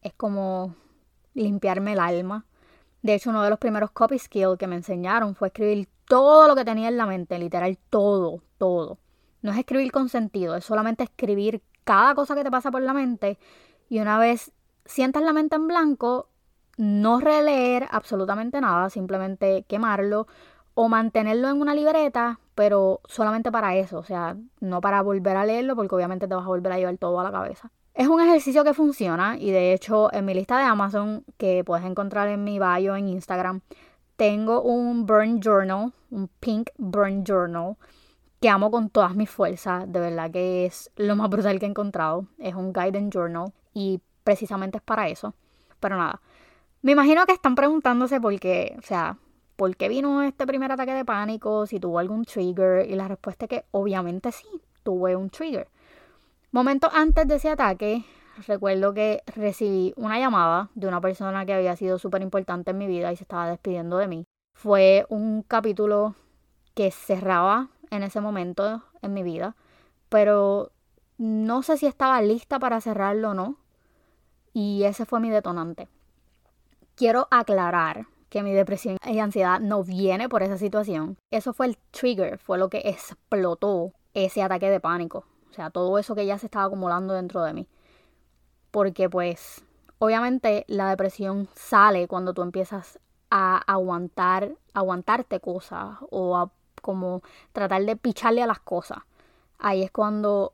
Es 0.00 0.12
como 0.12 0.76
limpiarme 1.36 1.92
el 1.92 2.00
alma. 2.00 2.44
De 3.02 3.14
hecho, 3.14 3.30
uno 3.30 3.42
de 3.42 3.50
los 3.50 3.58
primeros 3.58 3.90
copy 3.92 4.18
skills 4.18 4.58
que 4.58 4.66
me 4.66 4.76
enseñaron 4.76 5.34
fue 5.34 5.48
escribir 5.48 5.88
todo 6.06 6.48
lo 6.48 6.56
que 6.56 6.64
tenía 6.64 6.88
en 6.88 6.96
la 6.96 7.06
mente, 7.06 7.38
literal 7.38 7.78
todo, 7.90 8.42
todo. 8.58 8.98
No 9.42 9.52
es 9.52 9.58
escribir 9.58 9.92
con 9.92 10.08
sentido, 10.08 10.56
es 10.56 10.64
solamente 10.64 11.04
escribir 11.04 11.62
cada 11.84 12.14
cosa 12.14 12.34
que 12.34 12.42
te 12.42 12.50
pasa 12.50 12.70
por 12.70 12.82
la 12.82 12.92
mente 12.92 13.38
y 13.88 14.00
una 14.00 14.18
vez 14.18 14.52
sientas 14.84 15.22
la 15.22 15.32
mente 15.32 15.56
en 15.56 15.68
blanco, 15.68 16.28
no 16.76 17.20
releer 17.20 17.86
absolutamente 17.90 18.60
nada, 18.60 18.90
simplemente 18.90 19.64
quemarlo 19.68 20.26
o 20.74 20.88
mantenerlo 20.88 21.48
en 21.48 21.60
una 21.60 21.74
libreta, 21.74 22.40
pero 22.54 23.00
solamente 23.06 23.52
para 23.52 23.76
eso, 23.76 23.98
o 23.98 24.04
sea, 24.04 24.36
no 24.60 24.80
para 24.80 25.02
volver 25.02 25.36
a 25.36 25.46
leerlo 25.46 25.76
porque 25.76 25.94
obviamente 25.94 26.28
te 26.28 26.34
vas 26.34 26.44
a 26.44 26.48
volver 26.48 26.72
a 26.72 26.78
llevar 26.78 26.98
todo 26.98 27.20
a 27.20 27.24
la 27.24 27.30
cabeza. 27.30 27.70
Es 27.96 28.08
un 28.08 28.20
ejercicio 28.20 28.62
que 28.62 28.74
funciona 28.74 29.38
y 29.38 29.50
de 29.50 29.72
hecho 29.72 30.12
en 30.12 30.26
mi 30.26 30.34
lista 30.34 30.58
de 30.58 30.64
Amazon 30.64 31.24
que 31.38 31.64
puedes 31.64 31.86
encontrar 31.86 32.28
en 32.28 32.44
mi 32.44 32.58
bio 32.58 32.94
en 32.94 33.08
Instagram 33.08 33.62
tengo 34.16 34.60
un 34.60 35.06
burn 35.06 35.40
journal, 35.40 35.94
un 36.10 36.28
pink 36.40 36.68
burn 36.76 37.24
journal 37.24 37.76
que 38.38 38.50
amo 38.50 38.70
con 38.70 38.90
todas 38.90 39.14
mis 39.14 39.30
fuerzas, 39.30 39.90
de 39.90 39.98
verdad 39.98 40.30
que 40.30 40.66
es 40.66 40.90
lo 40.96 41.16
más 41.16 41.30
brutal 41.30 41.58
que 41.58 41.64
he 41.64 41.68
encontrado. 41.70 42.26
Es 42.38 42.54
un 42.54 42.72
guidance 42.72 43.10
journal 43.10 43.52
y 43.72 44.00
precisamente 44.24 44.76
es 44.76 44.82
para 44.82 45.08
eso. 45.08 45.34
Pero 45.80 45.96
nada, 45.96 46.20
me 46.82 46.92
imagino 46.92 47.24
que 47.24 47.32
están 47.32 47.54
preguntándose 47.54 48.20
por 48.20 48.38
qué, 48.38 48.76
o 48.78 48.82
sea, 48.82 49.16
¿por 49.56 49.74
qué 49.74 49.88
vino 49.88 50.22
este 50.22 50.46
primer 50.46 50.70
ataque 50.70 50.92
de 50.92 51.04
pánico? 51.06 51.66
Si 51.66 51.80
tuvo 51.80 51.98
algún 51.98 52.26
trigger. 52.26 52.90
Y 52.90 52.94
la 52.94 53.08
respuesta 53.08 53.46
es 53.46 53.48
que 53.48 53.64
obviamente 53.70 54.32
sí, 54.32 54.46
tuve 54.82 55.16
un 55.16 55.30
trigger. 55.30 55.68
Momentos 56.52 56.90
antes 56.94 57.26
de 57.26 57.34
ese 57.34 57.50
ataque, 57.50 58.04
recuerdo 58.46 58.94
que 58.94 59.22
recibí 59.34 59.92
una 59.96 60.18
llamada 60.18 60.70
de 60.74 60.86
una 60.86 61.00
persona 61.00 61.44
que 61.44 61.52
había 61.52 61.76
sido 61.76 61.98
súper 61.98 62.22
importante 62.22 62.70
en 62.70 62.78
mi 62.78 62.86
vida 62.86 63.12
y 63.12 63.16
se 63.16 63.24
estaba 63.24 63.48
despidiendo 63.48 63.98
de 63.98 64.06
mí. 64.06 64.24
Fue 64.54 65.04
un 65.08 65.42
capítulo 65.42 66.14
que 66.74 66.90
cerraba 66.92 67.68
en 67.90 68.04
ese 68.04 68.20
momento 68.20 68.84
en 69.02 69.12
mi 69.12 69.22
vida, 69.22 69.56
pero 70.08 70.70
no 71.18 71.62
sé 71.62 71.76
si 71.76 71.86
estaba 71.86 72.22
lista 72.22 72.58
para 72.58 72.80
cerrarlo 72.80 73.30
o 73.30 73.34
no. 73.34 73.56
Y 74.52 74.84
ese 74.84 75.04
fue 75.04 75.20
mi 75.20 75.30
detonante. 75.30 75.88
Quiero 76.94 77.28
aclarar 77.30 78.06
que 78.30 78.42
mi 78.42 78.52
depresión 78.52 78.96
y 79.04 79.18
ansiedad 79.18 79.60
no 79.60 79.82
viene 79.82 80.28
por 80.28 80.42
esa 80.42 80.58
situación. 80.58 81.16
Eso 81.30 81.52
fue 81.52 81.66
el 81.66 81.78
trigger, 81.90 82.38
fue 82.38 82.56
lo 82.56 82.70
que 82.70 82.82
explotó 82.84 83.92
ese 84.14 84.42
ataque 84.42 84.70
de 84.70 84.80
pánico. 84.80 85.24
Sea, 85.56 85.70
todo 85.70 85.98
eso 85.98 86.14
que 86.14 86.26
ya 86.26 86.38
se 86.38 86.46
estaba 86.46 86.66
acumulando 86.66 87.14
dentro 87.14 87.42
de 87.42 87.54
mí. 87.54 87.66
Porque 88.70 89.08
pues, 89.08 89.64
obviamente 89.98 90.66
la 90.68 90.90
depresión 90.90 91.48
sale 91.54 92.06
cuando 92.08 92.34
tú 92.34 92.42
empiezas 92.42 92.98
a 93.30 93.56
aguantar, 93.66 94.52
aguantarte 94.74 95.40
cosas 95.40 95.96
o 96.10 96.36
a 96.36 96.50
como 96.82 97.22
tratar 97.52 97.82
de 97.86 97.96
picharle 97.96 98.42
a 98.42 98.46
las 98.46 98.60
cosas. 98.60 98.98
Ahí 99.58 99.82
es 99.82 99.90
cuando 99.90 100.52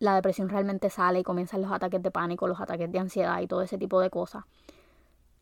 la 0.00 0.16
depresión 0.16 0.48
realmente 0.48 0.90
sale 0.90 1.20
y 1.20 1.22
comienzan 1.22 1.62
los 1.62 1.70
ataques 1.70 2.02
de 2.02 2.10
pánico, 2.10 2.48
los 2.48 2.60
ataques 2.60 2.90
de 2.90 2.98
ansiedad 2.98 3.40
y 3.40 3.46
todo 3.46 3.62
ese 3.62 3.78
tipo 3.78 4.00
de 4.00 4.10
cosas. 4.10 4.44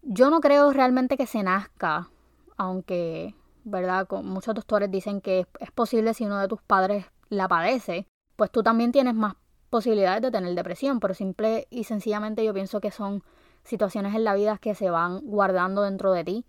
Yo 0.02 0.28
no 0.28 0.40
creo 0.40 0.70
realmente 0.72 1.16
que 1.16 1.26
se 1.26 1.42
nazca, 1.42 2.10
aunque, 2.58 3.34
¿verdad? 3.64 4.06
muchos 4.22 4.54
doctores 4.54 4.90
dicen 4.90 5.22
que 5.22 5.46
es 5.60 5.70
posible 5.70 6.12
si 6.12 6.26
uno 6.26 6.38
de 6.38 6.48
tus 6.48 6.60
padres 6.60 7.06
la 7.30 7.48
padece, 7.48 8.06
pues 8.38 8.52
tú 8.52 8.62
también 8.62 8.92
tienes 8.92 9.16
más 9.16 9.34
posibilidades 9.68 10.22
de 10.22 10.30
tener 10.30 10.54
depresión, 10.54 11.00
pero 11.00 11.12
simple 11.12 11.66
y 11.70 11.82
sencillamente 11.82 12.44
yo 12.44 12.54
pienso 12.54 12.80
que 12.80 12.92
son 12.92 13.24
situaciones 13.64 14.14
en 14.14 14.22
la 14.22 14.34
vida 14.34 14.58
que 14.58 14.76
se 14.76 14.90
van 14.90 15.22
guardando 15.22 15.82
dentro 15.82 16.12
de 16.12 16.22
ti 16.22 16.46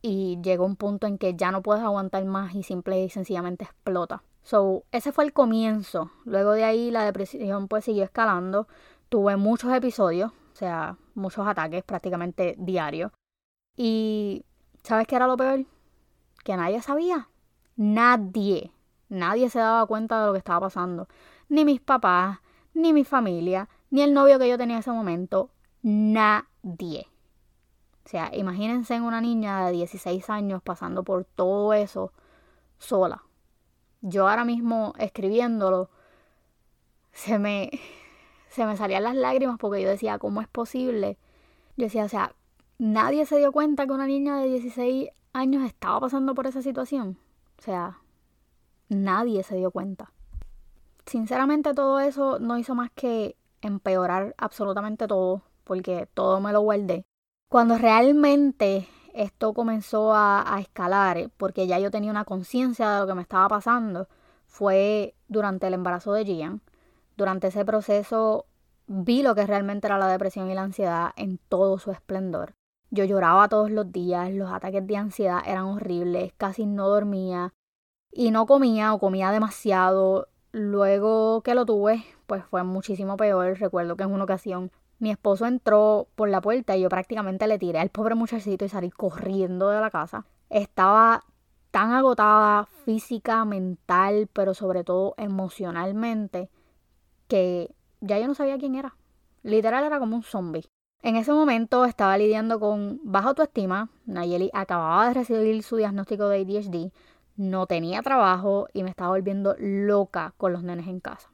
y 0.00 0.40
llega 0.42 0.64
un 0.64 0.76
punto 0.76 1.06
en 1.06 1.18
que 1.18 1.34
ya 1.34 1.52
no 1.52 1.60
puedes 1.60 1.84
aguantar 1.84 2.24
más 2.24 2.54
y 2.54 2.62
simple 2.62 3.04
y 3.04 3.10
sencillamente 3.10 3.64
explota. 3.64 4.22
So, 4.42 4.84
ese 4.92 5.12
fue 5.12 5.24
el 5.24 5.34
comienzo. 5.34 6.10
Luego 6.24 6.52
de 6.52 6.64
ahí 6.64 6.90
la 6.90 7.04
depresión 7.04 7.68
pues 7.68 7.84
siguió 7.84 8.04
escalando. 8.04 8.66
Tuve 9.10 9.36
muchos 9.36 9.74
episodios, 9.74 10.32
o 10.32 10.56
sea, 10.56 10.96
muchos 11.14 11.46
ataques 11.46 11.84
prácticamente 11.84 12.56
diarios. 12.58 13.12
Y 13.76 14.46
¿sabes 14.82 15.06
qué 15.06 15.16
era 15.16 15.26
lo 15.26 15.36
peor? 15.36 15.66
Que 16.44 16.56
nadie 16.56 16.80
sabía. 16.80 17.28
Nadie. 17.76 18.72
Nadie 19.10 19.50
se 19.50 19.58
daba 19.58 19.84
cuenta 19.86 20.20
de 20.20 20.26
lo 20.26 20.32
que 20.32 20.38
estaba 20.38 20.60
pasando. 20.60 21.08
Ni 21.48 21.64
mis 21.64 21.80
papás, 21.80 22.38
ni 22.74 22.92
mi 22.92 23.04
familia, 23.04 23.68
ni 23.90 24.02
el 24.02 24.14
novio 24.14 24.38
que 24.38 24.48
yo 24.48 24.56
tenía 24.56 24.76
en 24.76 24.80
ese 24.80 24.92
momento. 24.92 25.50
Nadie. 25.82 27.08
O 28.04 28.08
sea, 28.08 28.30
imagínense 28.34 28.94
en 28.94 29.02
una 29.02 29.20
niña 29.20 29.66
de 29.66 29.72
16 29.72 30.30
años 30.30 30.62
pasando 30.62 31.02
por 31.02 31.24
todo 31.24 31.74
eso 31.74 32.12
sola. 32.78 33.24
Yo 34.00 34.28
ahora 34.28 34.44
mismo 34.44 34.94
escribiéndolo, 34.98 35.90
se 37.12 37.38
me, 37.38 37.70
se 38.48 38.64
me 38.64 38.76
salían 38.76 39.04
las 39.04 39.16
lágrimas 39.16 39.58
porque 39.58 39.82
yo 39.82 39.88
decía, 39.88 40.18
¿cómo 40.18 40.40
es 40.40 40.48
posible? 40.48 41.18
Yo 41.76 41.84
decía, 41.84 42.04
o 42.04 42.08
sea, 42.08 42.34
nadie 42.78 43.26
se 43.26 43.38
dio 43.38 43.52
cuenta 43.52 43.86
que 43.86 43.92
una 43.92 44.06
niña 44.06 44.38
de 44.38 44.48
16 44.48 45.10
años 45.32 45.64
estaba 45.64 46.00
pasando 46.00 46.34
por 46.34 46.46
esa 46.46 46.62
situación. 46.62 47.18
O 47.58 47.62
sea, 47.62 47.99
nadie 48.90 49.42
se 49.42 49.56
dio 49.56 49.70
cuenta. 49.70 50.12
Sinceramente 51.06 51.74
todo 51.74 52.00
eso 52.00 52.38
no 52.38 52.58
hizo 52.58 52.74
más 52.74 52.90
que 52.92 53.36
empeorar 53.62 54.34
absolutamente 54.38 55.06
todo, 55.06 55.42
porque 55.64 56.08
todo 56.14 56.40
me 56.40 56.52
lo 56.52 56.60
guardé. 56.60 57.04
Cuando 57.48 57.78
realmente 57.78 58.88
esto 59.14 59.54
comenzó 59.54 60.14
a, 60.14 60.56
escalar, 60.60 61.30
porque 61.36 61.66
ya 61.66 61.78
yo 61.78 61.90
tenía 61.90 62.10
una 62.10 62.24
conciencia 62.24 62.90
de 62.90 63.00
lo 63.00 63.06
que 63.06 63.14
me 63.14 63.22
estaba 63.22 63.48
pasando, 63.48 64.08
fue 64.46 65.14
durante 65.28 65.66
el 65.66 65.74
embarazo 65.74 66.12
de 66.12 66.24
Gian. 66.24 66.60
Durante 67.16 67.48
ese 67.48 67.64
proceso 67.64 68.46
vi 68.86 69.22
lo 69.22 69.34
que 69.34 69.46
realmente 69.46 69.86
era 69.86 69.98
la 69.98 70.08
depresión 70.08 70.50
y 70.50 70.54
la 70.54 70.62
ansiedad 70.62 71.10
en 71.16 71.38
todo 71.48 71.78
su 71.78 71.90
esplendor. 71.90 72.54
Yo 72.90 73.04
lloraba 73.04 73.48
todos 73.48 73.70
los 73.70 73.92
días, 73.92 74.32
los 74.32 74.50
ataques 74.50 74.86
de 74.86 74.96
ansiedad 74.96 75.42
eran 75.46 75.64
horribles, 75.64 76.32
casi 76.36 76.66
no 76.66 76.88
dormía 76.88 77.52
y 78.12 78.30
no 78.30 78.46
comía 78.46 78.92
o 78.94 78.98
comía 78.98 79.30
demasiado. 79.30 80.28
Luego 80.52 81.42
que 81.42 81.54
lo 81.54 81.64
tuve, 81.64 82.04
pues 82.26 82.44
fue 82.44 82.64
muchísimo 82.64 83.16
peor. 83.16 83.58
Recuerdo 83.58 83.96
que 83.96 84.02
en 84.02 84.12
una 84.12 84.24
ocasión 84.24 84.70
mi 84.98 85.10
esposo 85.10 85.46
entró 85.46 86.08
por 86.14 86.28
la 86.28 86.40
puerta 86.40 86.76
y 86.76 86.82
yo 86.82 86.88
prácticamente 86.88 87.46
le 87.46 87.58
tiré 87.58 87.78
al 87.78 87.88
pobre 87.88 88.14
muchachito 88.14 88.64
y 88.64 88.68
salí 88.68 88.90
corriendo 88.90 89.70
de 89.70 89.80
la 89.80 89.90
casa. 89.90 90.26
Estaba 90.50 91.24
tan 91.70 91.92
agotada 91.92 92.66
física, 92.84 93.44
mental, 93.44 94.28
pero 94.32 94.54
sobre 94.54 94.84
todo 94.84 95.14
emocionalmente, 95.16 96.50
que 97.28 97.74
ya 98.00 98.18
yo 98.18 98.26
no 98.26 98.34
sabía 98.34 98.58
quién 98.58 98.74
era. 98.74 98.96
Literal 99.42 99.84
era 99.84 99.98
como 99.98 100.16
un 100.16 100.22
zombie. 100.22 100.68
En 101.02 101.16
ese 101.16 101.32
momento 101.32 101.86
estaba 101.86 102.18
lidiando 102.18 102.60
con 102.60 103.00
baja 103.02 103.28
autoestima. 103.28 103.88
Nayeli 104.04 104.50
acababa 104.52 105.08
de 105.08 105.14
recibir 105.14 105.62
su 105.62 105.76
diagnóstico 105.76 106.28
de 106.28 106.40
ADHD, 106.40 106.92
no 107.36 107.66
tenía 107.66 108.02
trabajo 108.02 108.68
y 108.72 108.82
me 108.82 108.90
estaba 108.90 109.10
volviendo 109.10 109.54
loca 109.58 110.34
con 110.36 110.52
los 110.52 110.62
nenes 110.62 110.86
en 110.86 111.00
casa 111.00 111.30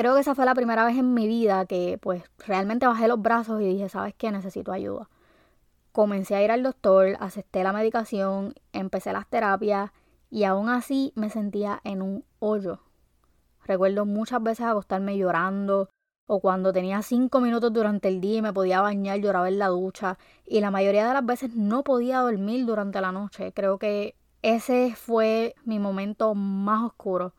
creo 0.00 0.14
que 0.14 0.20
esa 0.20 0.34
fue 0.34 0.46
la 0.46 0.54
primera 0.54 0.86
vez 0.86 0.96
en 0.96 1.12
mi 1.12 1.26
vida 1.26 1.66
que 1.66 1.98
pues 2.00 2.22
realmente 2.46 2.86
bajé 2.86 3.06
los 3.06 3.20
brazos 3.20 3.60
y 3.60 3.66
dije, 3.66 3.90
¿sabes 3.90 4.14
qué? 4.16 4.30
Necesito 4.30 4.72
ayuda. 4.72 5.10
Comencé 5.92 6.36
a 6.36 6.42
ir 6.42 6.50
al 6.50 6.62
doctor, 6.62 7.16
acepté 7.20 7.62
la 7.62 7.74
medicación, 7.74 8.54
empecé 8.72 9.12
las 9.12 9.26
terapias 9.26 9.90
y 10.30 10.44
aún 10.44 10.70
así 10.70 11.12
me 11.16 11.28
sentía 11.28 11.80
en 11.84 12.00
un 12.00 12.24
hoyo. 12.38 12.80
Recuerdo 13.66 14.06
muchas 14.06 14.42
veces 14.42 14.64
acostarme 14.64 15.18
llorando 15.18 15.90
o 16.26 16.40
cuando 16.40 16.72
tenía 16.72 17.02
cinco 17.02 17.40
minutos 17.40 17.72
durante 17.72 18.08
el 18.08 18.22
día 18.22 18.38
y 18.38 18.42
me 18.42 18.52
podía 18.52 18.80
bañar, 18.80 19.18
lloraba 19.18 19.48
en 19.48 19.58
la 19.58 19.68
ducha 19.68 20.16
y 20.46 20.60
la 20.60 20.70
mayoría 20.70 21.06
de 21.08 21.12
las 21.12 21.26
veces 21.26 21.54
no 21.56 21.84
podía 21.84 22.20
dormir 22.20 22.64
durante 22.64 23.00
la 23.00 23.12
noche. 23.12 23.52
Creo 23.52 23.78
que 23.78 24.14
ese 24.42 24.94
fue 24.96 25.54
mi 25.64 25.78
momento 25.78 26.34
más 26.34 26.84
oscuro 26.84 27.32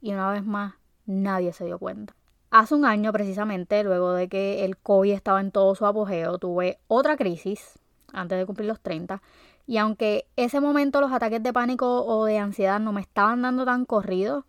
y 0.00 0.12
una 0.12 0.30
vez 0.30 0.44
más 0.44 0.74
nadie 1.06 1.52
se 1.52 1.64
dio 1.64 1.78
cuenta. 1.78 2.14
Hace 2.50 2.74
un 2.74 2.84
año 2.84 3.12
precisamente, 3.12 3.84
luego 3.84 4.12
de 4.12 4.28
que 4.28 4.64
el 4.64 4.76
COVID 4.78 5.12
estaba 5.12 5.40
en 5.40 5.50
todo 5.50 5.74
su 5.74 5.84
apogeo, 5.84 6.38
tuve 6.38 6.78
otra 6.88 7.16
crisis 7.16 7.78
antes 8.12 8.38
de 8.38 8.46
cumplir 8.46 8.68
los 8.68 8.80
30 8.80 9.20
y 9.66 9.76
aunque 9.76 10.26
ese 10.36 10.60
momento 10.60 11.02
los 11.02 11.12
ataques 11.12 11.42
de 11.42 11.52
pánico 11.52 12.06
o 12.06 12.24
de 12.24 12.38
ansiedad 12.38 12.80
no 12.80 12.92
me 12.92 13.02
estaban 13.02 13.42
dando 13.42 13.66
tan 13.66 13.84
corrido, 13.84 14.46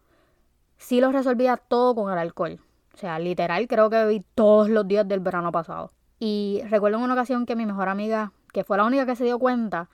sí 0.78 1.02
los 1.02 1.12
resolvía 1.12 1.58
todo 1.58 1.94
con 1.94 2.12
el 2.12 2.18
alcohol. 2.18 2.62
O 2.94 2.98
sea, 2.98 3.20
literal 3.20 3.68
creo 3.68 3.90
que 3.90 3.98
bebí 3.98 4.24
todos 4.34 4.70
los 4.70 4.88
días 4.88 5.06
del 5.06 5.20
verano 5.20 5.52
pasado. 5.52 5.92
Y 6.20 6.62
recuerdo 6.70 6.98
en 6.98 7.04
una 7.04 7.16
ocasión 7.16 7.46
que 7.46 7.58
mi 7.58 7.66
mejor 7.66 7.90
amiga, 7.90 8.32
que 8.54 8.64
fue 8.64 8.78
la 8.78 8.86
única 8.86 9.06
que 9.06 9.18
se 9.18 9.26
dio 9.26 9.40
cuenta, 9.40 9.90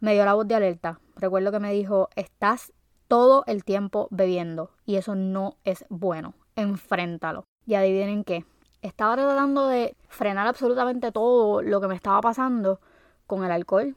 me 0.00 0.14
dio 0.14 0.24
la 0.24 0.32
voz 0.32 0.48
de 0.48 0.54
alerta. 0.54 0.98
Recuerdo 1.16 1.52
que 1.52 1.60
me 1.60 1.72
dijo, 1.72 2.08
estás 2.16 2.72
todo 3.08 3.44
el 3.46 3.64
tiempo 3.64 4.08
bebiendo 4.10 4.70
y 4.86 4.96
eso 4.96 5.14
no 5.14 5.56
es 5.64 5.84
bueno. 5.88 6.34
Enfréntalo. 6.56 7.44
Y 7.66 7.74
adivinen 7.74 8.24
qué. 8.24 8.44
Estaba 8.80 9.14
tratando 9.14 9.68
de 9.68 9.94
frenar 10.08 10.46
absolutamente 10.46 11.12
todo 11.12 11.62
lo 11.62 11.80
que 11.80 11.88
me 11.88 11.94
estaba 11.94 12.20
pasando 12.20 12.80
con 13.26 13.44
el 13.44 13.52
alcohol. 13.52 13.96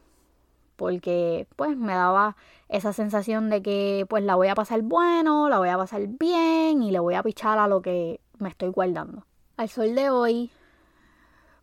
Porque 0.75 1.47
pues 1.55 1.77
me 1.77 1.93
daba 1.93 2.35
esa 2.67 2.91
sensación 2.91 3.49
de 3.49 3.61
que 3.61 4.05
pues 4.09 4.23
la 4.23 4.35
voy 4.35 4.49
a 4.49 4.55
pasar 4.55 4.81
bueno, 4.81 5.47
la 5.49 5.59
voy 5.59 5.69
a 5.69 5.77
pasar 5.77 6.05
bien 6.07 6.83
y 6.83 6.91
le 6.91 6.99
voy 6.99 7.15
a 7.15 7.23
pichar 7.23 7.57
a 7.57 7.67
lo 7.67 7.81
que 7.81 8.19
me 8.37 8.49
estoy 8.49 8.69
guardando. 8.69 9.25
Al 9.55 9.69
sol 9.69 9.95
de 9.95 10.09
hoy, 10.09 10.51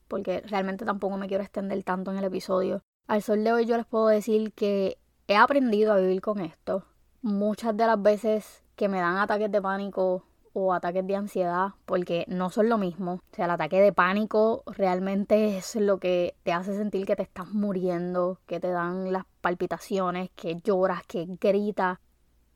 porque 0.09 0.41
realmente 0.41 0.87
tampoco 0.87 1.19
me 1.19 1.29
quiero 1.29 1.43
extender 1.43 1.83
tanto 1.83 2.11
en 2.11 2.17
el 2.17 2.25
episodio, 2.25 2.83
al 3.07 3.23
sol 3.23 3.45
de 3.45 3.53
hoy 3.53 3.67
yo 3.67 3.77
les 3.77 3.87
puedo 3.87 4.07
decir 4.07 4.53
que 4.53 4.97
he 5.29 5.37
aprendido 5.37 5.93
a 5.93 5.99
vivir 5.99 6.21
con 6.21 6.41
esto 6.41 6.85
muchas 7.23 7.77
de 7.77 7.87
las 7.87 8.03
veces 8.03 8.63
que 8.77 8.89
me 8.89 8.99
dan 8.99 9.17
ataques 9.17 9.51
de 9.51 9.63
pánico 9.63 10.25
o 10.53 10.75
ataques 10.75 11.07
de 11.07 11.17
ansiedad, 11.17 11.69
porque 11.87 12.27
no 12.29 12.51
son 12.51 12.69
lo 12.69 12.77
mismo. 12.77 13.15
O 13.15 13.35
sea, 13.35 13.47
el 13.47 13.53
ataque 13.53 13.81
de 13.81 13.93
pánico 13.93 14.65
realmente 14.67 15.57
es 15.57 15.77
lo 15.77 15.99
que 15.99 16.35
te 16.43 16.53
hace 16.53 16.77
sentir 16.77 17.07
que 17.07 17.17
te 17.17 17.23
estás 17.23 17.49
muriendo, 17.53 18.39
que 18.47 18.61
te 18.61 18.69
dan 18.69 19.13
las 19.13 19.25
palpitaciones, 19.41 20.31
que 20.37 20.61
lloras, 20.63 21.07
que 21.07 21.27
gritas. 21.41 21.99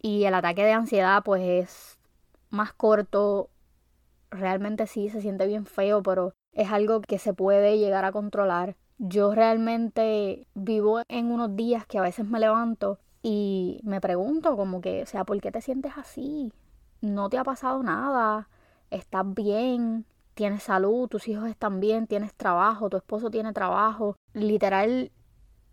Y 0.03 0.25
el 0.25 0.35
ataque 0.35 0.65
de 0.65 0.73
ansiedad 0.73 1.23
pues 1.25 1.43
es 1.43 1.99
más 2.51 2.73
corto. 2.75 3.49
Realmente 4.31 4.87
sí 4.87 5.09
se 5.09 5.23
siente 5.23 5.47
bien 5.47 5.65
feo, 5.65 6.03
pero 6.03 6.35
es 6.53 6.71
algo 6.71 7.01
que 7.01 7.19
se 7.19 7.33
puede 7.33 7.79
llegar 7.79 8.05
a 8.05 8.13
controlar. 8.13 8.77
Yo 8.99 9.35
realmente 9.35 10.47
vivo 10.55 11.03
en 11.09 11.31
unos 11.31 11.55
días 11.55 11.87
que 11.87 11.99
a 11.99 12.03
veces 12.03 12.27
me 12.27 12.41
levanto 12.41 12.99
y 13.23 13.79
me 13.83 14.01
pregunto 14.01 14.57
como 14.57 14.81
que, 14.81 15.03
o 15.03 15.07
sea, 15.07 15.25
¿por 15.25 15.39
qué 15.41 15.53
te 15.53 15.61
sientes 15.61 15.93
así? 15.97 16.51
No 17.03 17.29
te 17.29 17.37
ha 17.37 17.45
pasado 17.45 17.83
nada, 17.83 18.49
estás 18.91 19.35
bien, 19.35 20.07
tienes 20.33 20.63
salud, 20.63 21.09
tus 21.09 21.29
hijos 21.29 21.47
están 21.47 21.79
bien, 21.79 22.07
tienes 22.07 22.35
trabajo, 22.35 22.89
tu 22.89 22.97
esposo 22.97 23.31
tiene 23.31 23.53
trabajo. 23.53 24.17
Literal, 24.33 25.13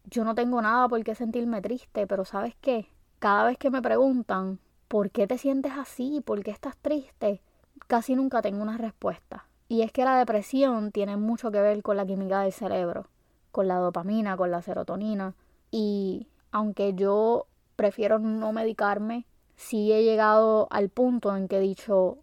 yo 0.04 0.26
no 0.26 0.36
tengo 0.36 0.62
nada 0.62 0.90
por 0.90 1.02
qué 1.06 1.16
sentirme 1.16 1.62
triste, 1.62 2.08
pero 2.08 2.26
¿sabes 2.26 2.56
qué? 2.60 2.90
Cada 3.20 3.46
vez 3.46 3.58
que 3.58 3.70
me 3.70 3.82
preguntan, 3.82 4.60
¿por 4.90 5.12
qué 5.12 5.28
te 5.28 5.38
sientes 5.38 5.72
así? 5.78 6.22
¿Por 6.26 6.44
qué 6.44 6.52
estás 6.52 6.76
triste? 6.76 7.42
Casi 7.88 8.16
nunca 8.16 8.42
tengo 8.42 8.62
una 8.62 8.78
respuesta. 8.78 9.48
Y 9.70 9.82
es 9.82 9.94
que 9.94 10.04
la 10.04 10.18
depresión 10.18 10.92
tiene 10.92 11.16
mucho 11.16 11.52
que 11.52 11.62
ver 11.62 11.82
con 11.82 11.96
la 11.98 12.06
química 12.06 12.42
del 12.42 12.52
cerebro, 12.52 13.08
con 13.54 13.70
la 13.70 13.78
dopamina, 13.78 14.36
con 14.36 14.52
la 14.52 14.62
serotonina. 14.62 15.36
Y 15.72 16.28
aunque 16.52 16.94
yo 16.96 17.46
prefiero 17.78 18.20
no 18.20 18.52
medicarme, 18.52 19.26
sí 19.56 19.94
he 19.94 20.04
llegado 20.04 20.68
al 20.72 20.90
punto 20.90 21.38
en 21.38 21.48
que 21.48 21.58
he 21.58 21.62
dicho, 21.62 22.18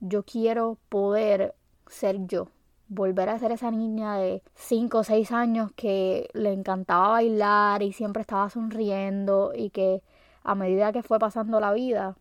yo 0.00 0.24
quiero 0.24 0.78
poder 0.88 1.54
ser 1.86 2.26
yo, 2.26 2.48
volver 2.88 3.28
a 3.28 3.38
ser 3.38 3.52
esa 3.52 3.70
niña 3.70 4.16
de 4.16 4.42
5 4.56 4.98
o 4.98 5.04
6 5.04 5.30
años 5.30 5.70
que 5.76 6.28
le 6.34 6.52
encantaba 6.52 7.08
bailar 7.08 7.82
y 7.82 7.92
siempre 7.92 8.22
estaba 8.22 8.50
sonriendo 8.50 9.52
y 9.54 9.70
que 9.70 10.02
a 10.42 10.56
medida 10.56 10.92
que 10.92 11.04
fue 11.04 11.20
pasando 11.20 11.60
la 11.60 11.72
vida, 11.72 12.16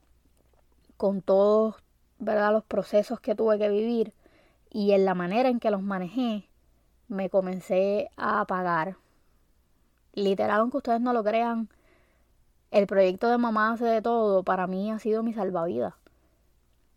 con 0.97 1.23
todos 1.23 1.75
¿verdad? 2.19 2.53
los 2.53 2.63
procesos 2.63 3.19
que 3.19 3.33
tuve 3.33 3.57
que 3.57 3.69
vivir, 3.69 4.13
y 4.69 4.91
en 4.91 5.03
la 5.03 5.15
manera 5.15 5.49
en 5.49 5.59
que 5.59 5.71
los 5.71 5.81
manejé, 5.81 6.47
me 7.11 7.29
comencé 7.29 8.09
a 8.15 8.39
apagar. 8.39 8.95
Literal, 10.13 10.61
aunque 10.61 10.77
ustedes 10.77 11.01
no 11.01 11.13
lo 11.13 11.23
crean, 11.23 11.69
el 12.71 12.87
proyecto 12.87 13.29
de 13.29 13.37
Mamá 13.37 13.73
hace 13.73 13.85
de 13.85 14.01
todo 14.01 14.43
para 14.43 14.65
mí 14.65 14.91
ha 14.91 14.97
sido 14.99 15.21
mi 15.21 15.33
salvavidas. 15.33 15.93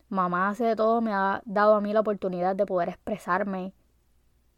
Mamá 0.09 0.49
hace 0.51 0.65
de 0.65 0.77
todo 0.77 1.01
me 1.01 1.13
ha 1.13 1.43
dado 1.45 1.75
a 1.75 1.81
mí 1.81 1.93
la 1.93 2.01
oportunidad 2.01 2.55
de 2.55 2.65
poder 2.65 2.91
expresarme 2.91 3.73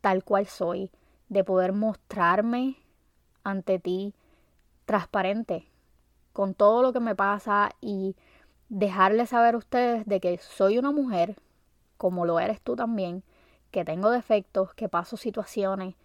tal 0.03 0.25
cual 0.25 0.47
soy, 0.47 0.91
de 1.31 1.43
poder 1.43 1.73
mostrarme 1.73 2.77
ante 3.43 3.79
ti 3.79 4.15
transparente 4.85 5.67
con 6.35 6.53
todo 6.53 6.83
lo 6.83 6.93
que 6.93 7.01
me 7.01 7.15
pasa 7.15 7.71
y 7.81 8.15
dejarles 8.69 9.31
saber 9.31 9.55
a 9.55 9.59
ustedes 9.59 10.05
de 10.05 10.21
que 10.21 10.37
soy 10.37 10.77
una 10.77 10.91
mujer 10.93 11.37
como 11.97 12.27
lo 12.27 12.39
eres 12.41 12.61
tú 12.61 12.77
también, 12.77 13.23
que 13.77 13.85
tengo 13.85 14.09
defectos, 14.09 14.73
que 14.73 14.89
paso 14.89 15.19
situaciones 15.19 15.97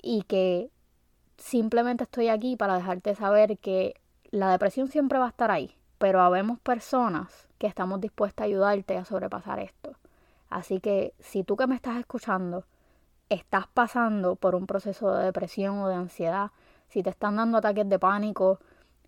y 0.00 0.22
que 0.22 0.70
simplemente 1.36 2.04
estoy 2.04 2.28
aquí 2.28 2.56
para 2.56 2.76
dejarte 2.76 3.14
saber 3.14 3.58
que 3.58 4.00
la 4.30 4.50
depresión 4.50 4.88
siempre 4.88 5.18
va 5.18 5.26
a 5.26 5.28
estar 5.28 5.50
ahí, 5.50 5.76
pero 5.98 6.22
habemos 6.22 6.58
personas 6.60 7.48
que 7.58 7.66
estamos 7.66 8.00
dispuestas 8.00 8.44
a 8.44 8.46
ayudarte 8.46 8.96
a 8.96 9.04
sobrepasar 9.04 9.58
esto. 9.58 9.94
Así 10.48 10.80
que 10.80 11.12
si 11.18 11.44
tú 11.44 11.54
que 11.54 11.66
me 11.66 11.74
estás 11.74 11.98
escuchando 11.98 12.64
estás 13.28 13.66
pasando 13.66 14.34
por 14.36 14.54
un 14.54 14.66
proceso 14.66 15.14
de 15.14 15.26
depresión 15.26 15.80
o 15.80 15.88
de 15.88 15.96
ansiedad, 15.96 16.50
si 16.88 17.02
te 17.02 17.10
están 17.10 17.36
dando 17.36 17.58
ataques 17.58 17.90
de 17.90 17.98
pánico, 17.98 18.58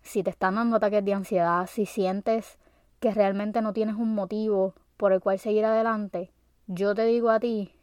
si 0.03 0.21
te 0.21 0.29
están 0.29 0.53
dando 0.53 0.75
ataques 0.75 1.03
de 1.03 1.13
ansiedad, 1.15 1.65
si 1.65 1.87
sientes 1.87 2.59
que 2.99 3.09
realmente 3.09 3.63
no 3.63 3.73
tienes 3.73 3.95
un 3.95 4.13
motivo 4.13 4.75
por 4.95 5.11
el 5.11 5.21
cual 5.21 5.39
seguir 5.39 5.65
adelante, 5.65 6.29
yo 6.67 6.93
te 6.93 7.05
digo 7.05 7.31
a 7.31 7.39
ti 7.39 7.74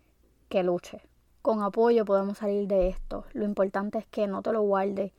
que 0.52 0.62
luche. 0.62 1.00
Con 1.40 1.62
apoyo 1.62 2.04
podemos 2.04 2.37
salir 2.37 2.68
de 2.68 2.88
esto. 2.88 3.24
Lo 3.33 3.46
importante 3.46 3.96
es 3.96 4.07
que 4.07 4.27
no 4.27 4.42
te 4.42 4.53
lo 4.53 4.61
guardes. 4.61 5.11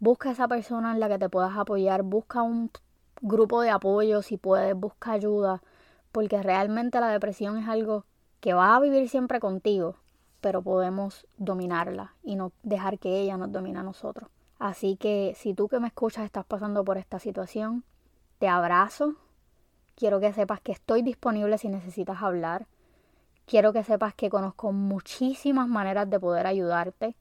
Busca 0.00 0.32
esa 0.32 0.48
persona 0.48 0.90
en 0.90 0.98
la 0.98 1.08
que 1.08 1.16
te 1.16 1.28
puedas 1.28 1.56
apoyar. 1.56 2.02
Busca 2.02 2.42
un 2.42 2.72
grupo 3.20 3.60
de 3.60 3.70
apoyo 3.70 4.20
si 4.20 4.36
puedes. 4.36 4.74
Busca 4.74 5.12
ayuda. 5.12 5.62
Porque 6.10 6.42
realmente 6.42 6.98
la 6.98 7.06
depresión 7.06 7.56
es 7.56 7.68
algo 7.68 8.04
que 8.40 8.52
va 8.52 8.74
a 8.74 8.80
vivir 8.80 9.08
siempre 9.08 9.38
contigo. 9.38 9.94
Pero 10.40 10.60
podemos 10.60 11.24
dominarla 11.36 12.16
y 12.24 12.34
no 12.34 12.50
dejar 12.64 12.98
que 12.98 13.20
ella 13.20 13.36
nos 13.36 13.52
domine 13.52 13.78
a 13.78 13.84
nosotros. 13.84 14.28
Así 14.58 14.96
que 14.96 15.34
si 15.36 15.54
tú 15.54 15.68
que 15.68 15.78
me 15.78 15.86
escuchas 15.86 16.24
estás 16.24 16.46
pasando 16.46 16.84
por 16.84 16.98
esta 16.98 17.20
situación, 17.20 17.84
te 18.40 18.48
abrazo, 18.48 19.14
Quiero 19.96 20.18
que 20.18 20.32
sepas 20.32 20.60
que 20.60 20.72
estoy 20.72 21.02
disponible 21.02 21.56
si 21.56 21.68
necesitas 21.68 22.20
hablar. 22.20 22.66
Quiero 23.46 23.72
que 23.72 23.84
sepas 23.84 24.14
que 24.14 24.30
conozco 24.30 24.72
muchísimas 24.72 25.68
maneras 25.68 26.08
de 26.08 26.18
poder 26.18 26.46
ayudarte. 26.46 27.14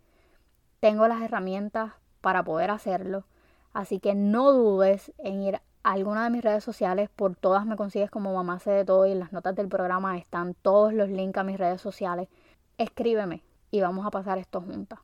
Tengo 0.80 1.08
las 1.08 1.22
herramientas 1.22 1.94
para 2.22 2.44
poder 2.44 2.72
hacerlo. 2.72 3.26
Así 3.74 4.00
que 4.00 4.16
no 4.16 4.52
dudes 4.54 5.12
en 5.18 5.42
ir 5.42 5.56
a 5.56 5.62
alguna 5.92 6.24
de 6.24 6.30
mis 6.30 6.44
redes 6.44 6.64
sociales. 6.64 7.10
Por 7.16 7.36
todas 7.36 7.66
me 7.66 7.76
consigues 7.76 8.10
como 8.10 8.34
mamá 8.34 8.60
sé 8.60 8.72
de 8.72 8.86
todo 8.86 9.06
y 9.06 9.12
en 9.12 9.20
las 9.20 9.34
notas 9.34 9.56
del 9.56 9.68
programa 9.68 10.18
están 10.18 10.54
todos 10.54 10.94
los 10.94 11.10
links 11.10 11.38
a 11.38 11.44
mis 11.44 11.58
redes 11.58 11.82
sociales. 11.82 12.30
Escríbeme 12.78 13.42
y 13.72 13.82
vamos 13.82 14.06
a 14.06 14.12
pasar 14.12 14.38
esto 14.38 14.62
juntas. 14.62 15.00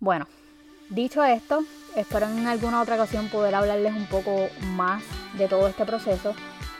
Bueno, 0.00 0.26
dicho 0.90 1.22
esto, 1.24 1.60
espero 1.94 2.26
en 2.26 2.46
alguna 2.46 2.82
otra 2.82 2.96
ocasión 2.96 3.28
poder 3.28 3.54
hablarles 3.54 3.94
un 3.94 4.06
poco 4.06 4.48
más 4.74 5.02
de 5.38 5.48
todo 5.48 5.68
este 5.68 5.84
proceso 5.86 6.34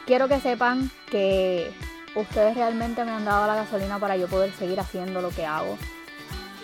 quiero 0.06 0.28
que 0.28 0.40
sepan 0.40 0.90
que 1.10 1.70
ustedes 2.16 2.54
realmente 2.54 3.04
me 3.04 3.12
han 3.12 3.24
dado 3.24 3.46
la 3.46 3.54
gasolina 3.54 3.98
para 3.98 4.16
yo 4.16 4.26
poder 4.26 4.52
seguir 4.52 4.80
haciendo 4.80 5.22
lo 5.22 5.30
que 5.30 5.46
hago. 5.46 5.78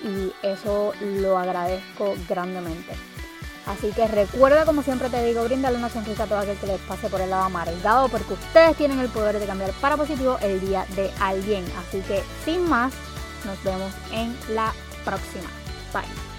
Y 0.03 0.33
eso 0.45 0.93
lo 1.01 1.39
agradezco 1.39 2.15
grandemente. 2.29 2.93
Así 3.67 3.93
que 3.93 4.09
recuerda, 4.09 4.65
como 4.65 4.83
siempre 4.83 5.09
te 5.09 5.25
digo, 5.25 5.45
brindarle 5.45 5.79
una 5.79 5.89
sonrisa 5.89 6.25
a 6.25 6.27
todo 6.27 6.39
aquel 6.41 6.57
que 6.57 6.67
les 6.67 6.81
pase 6.81 7.09
por 7.09 7.21
el 7.21 7.31
lado 7.31 7.45
amargado, 7.45 8.09
porque 8.09 8.33
ustedes 8.33 8.77
tienen 8.77 8.99
el 8.99 9.09
poder 9.09 9.39
de 9.39 9.47
cambiar 9.47 9.71
para 9.75 9.97
positivo 9.97 10.39
el 10.43 10.61
día 10.61 10.85
de 10.97 11.13
alguien. 11.21 11.65
Así 11.79 12.01
que, 12.01 12.25
sin 12.45 12.69
más, 12.69 12.93
nos 13.45 13.63
vemos 13.63 13.93
en 14.13 14.37
la 14.55 14.73
próxima. 15.05 15.49
Bye. 15.93 16.32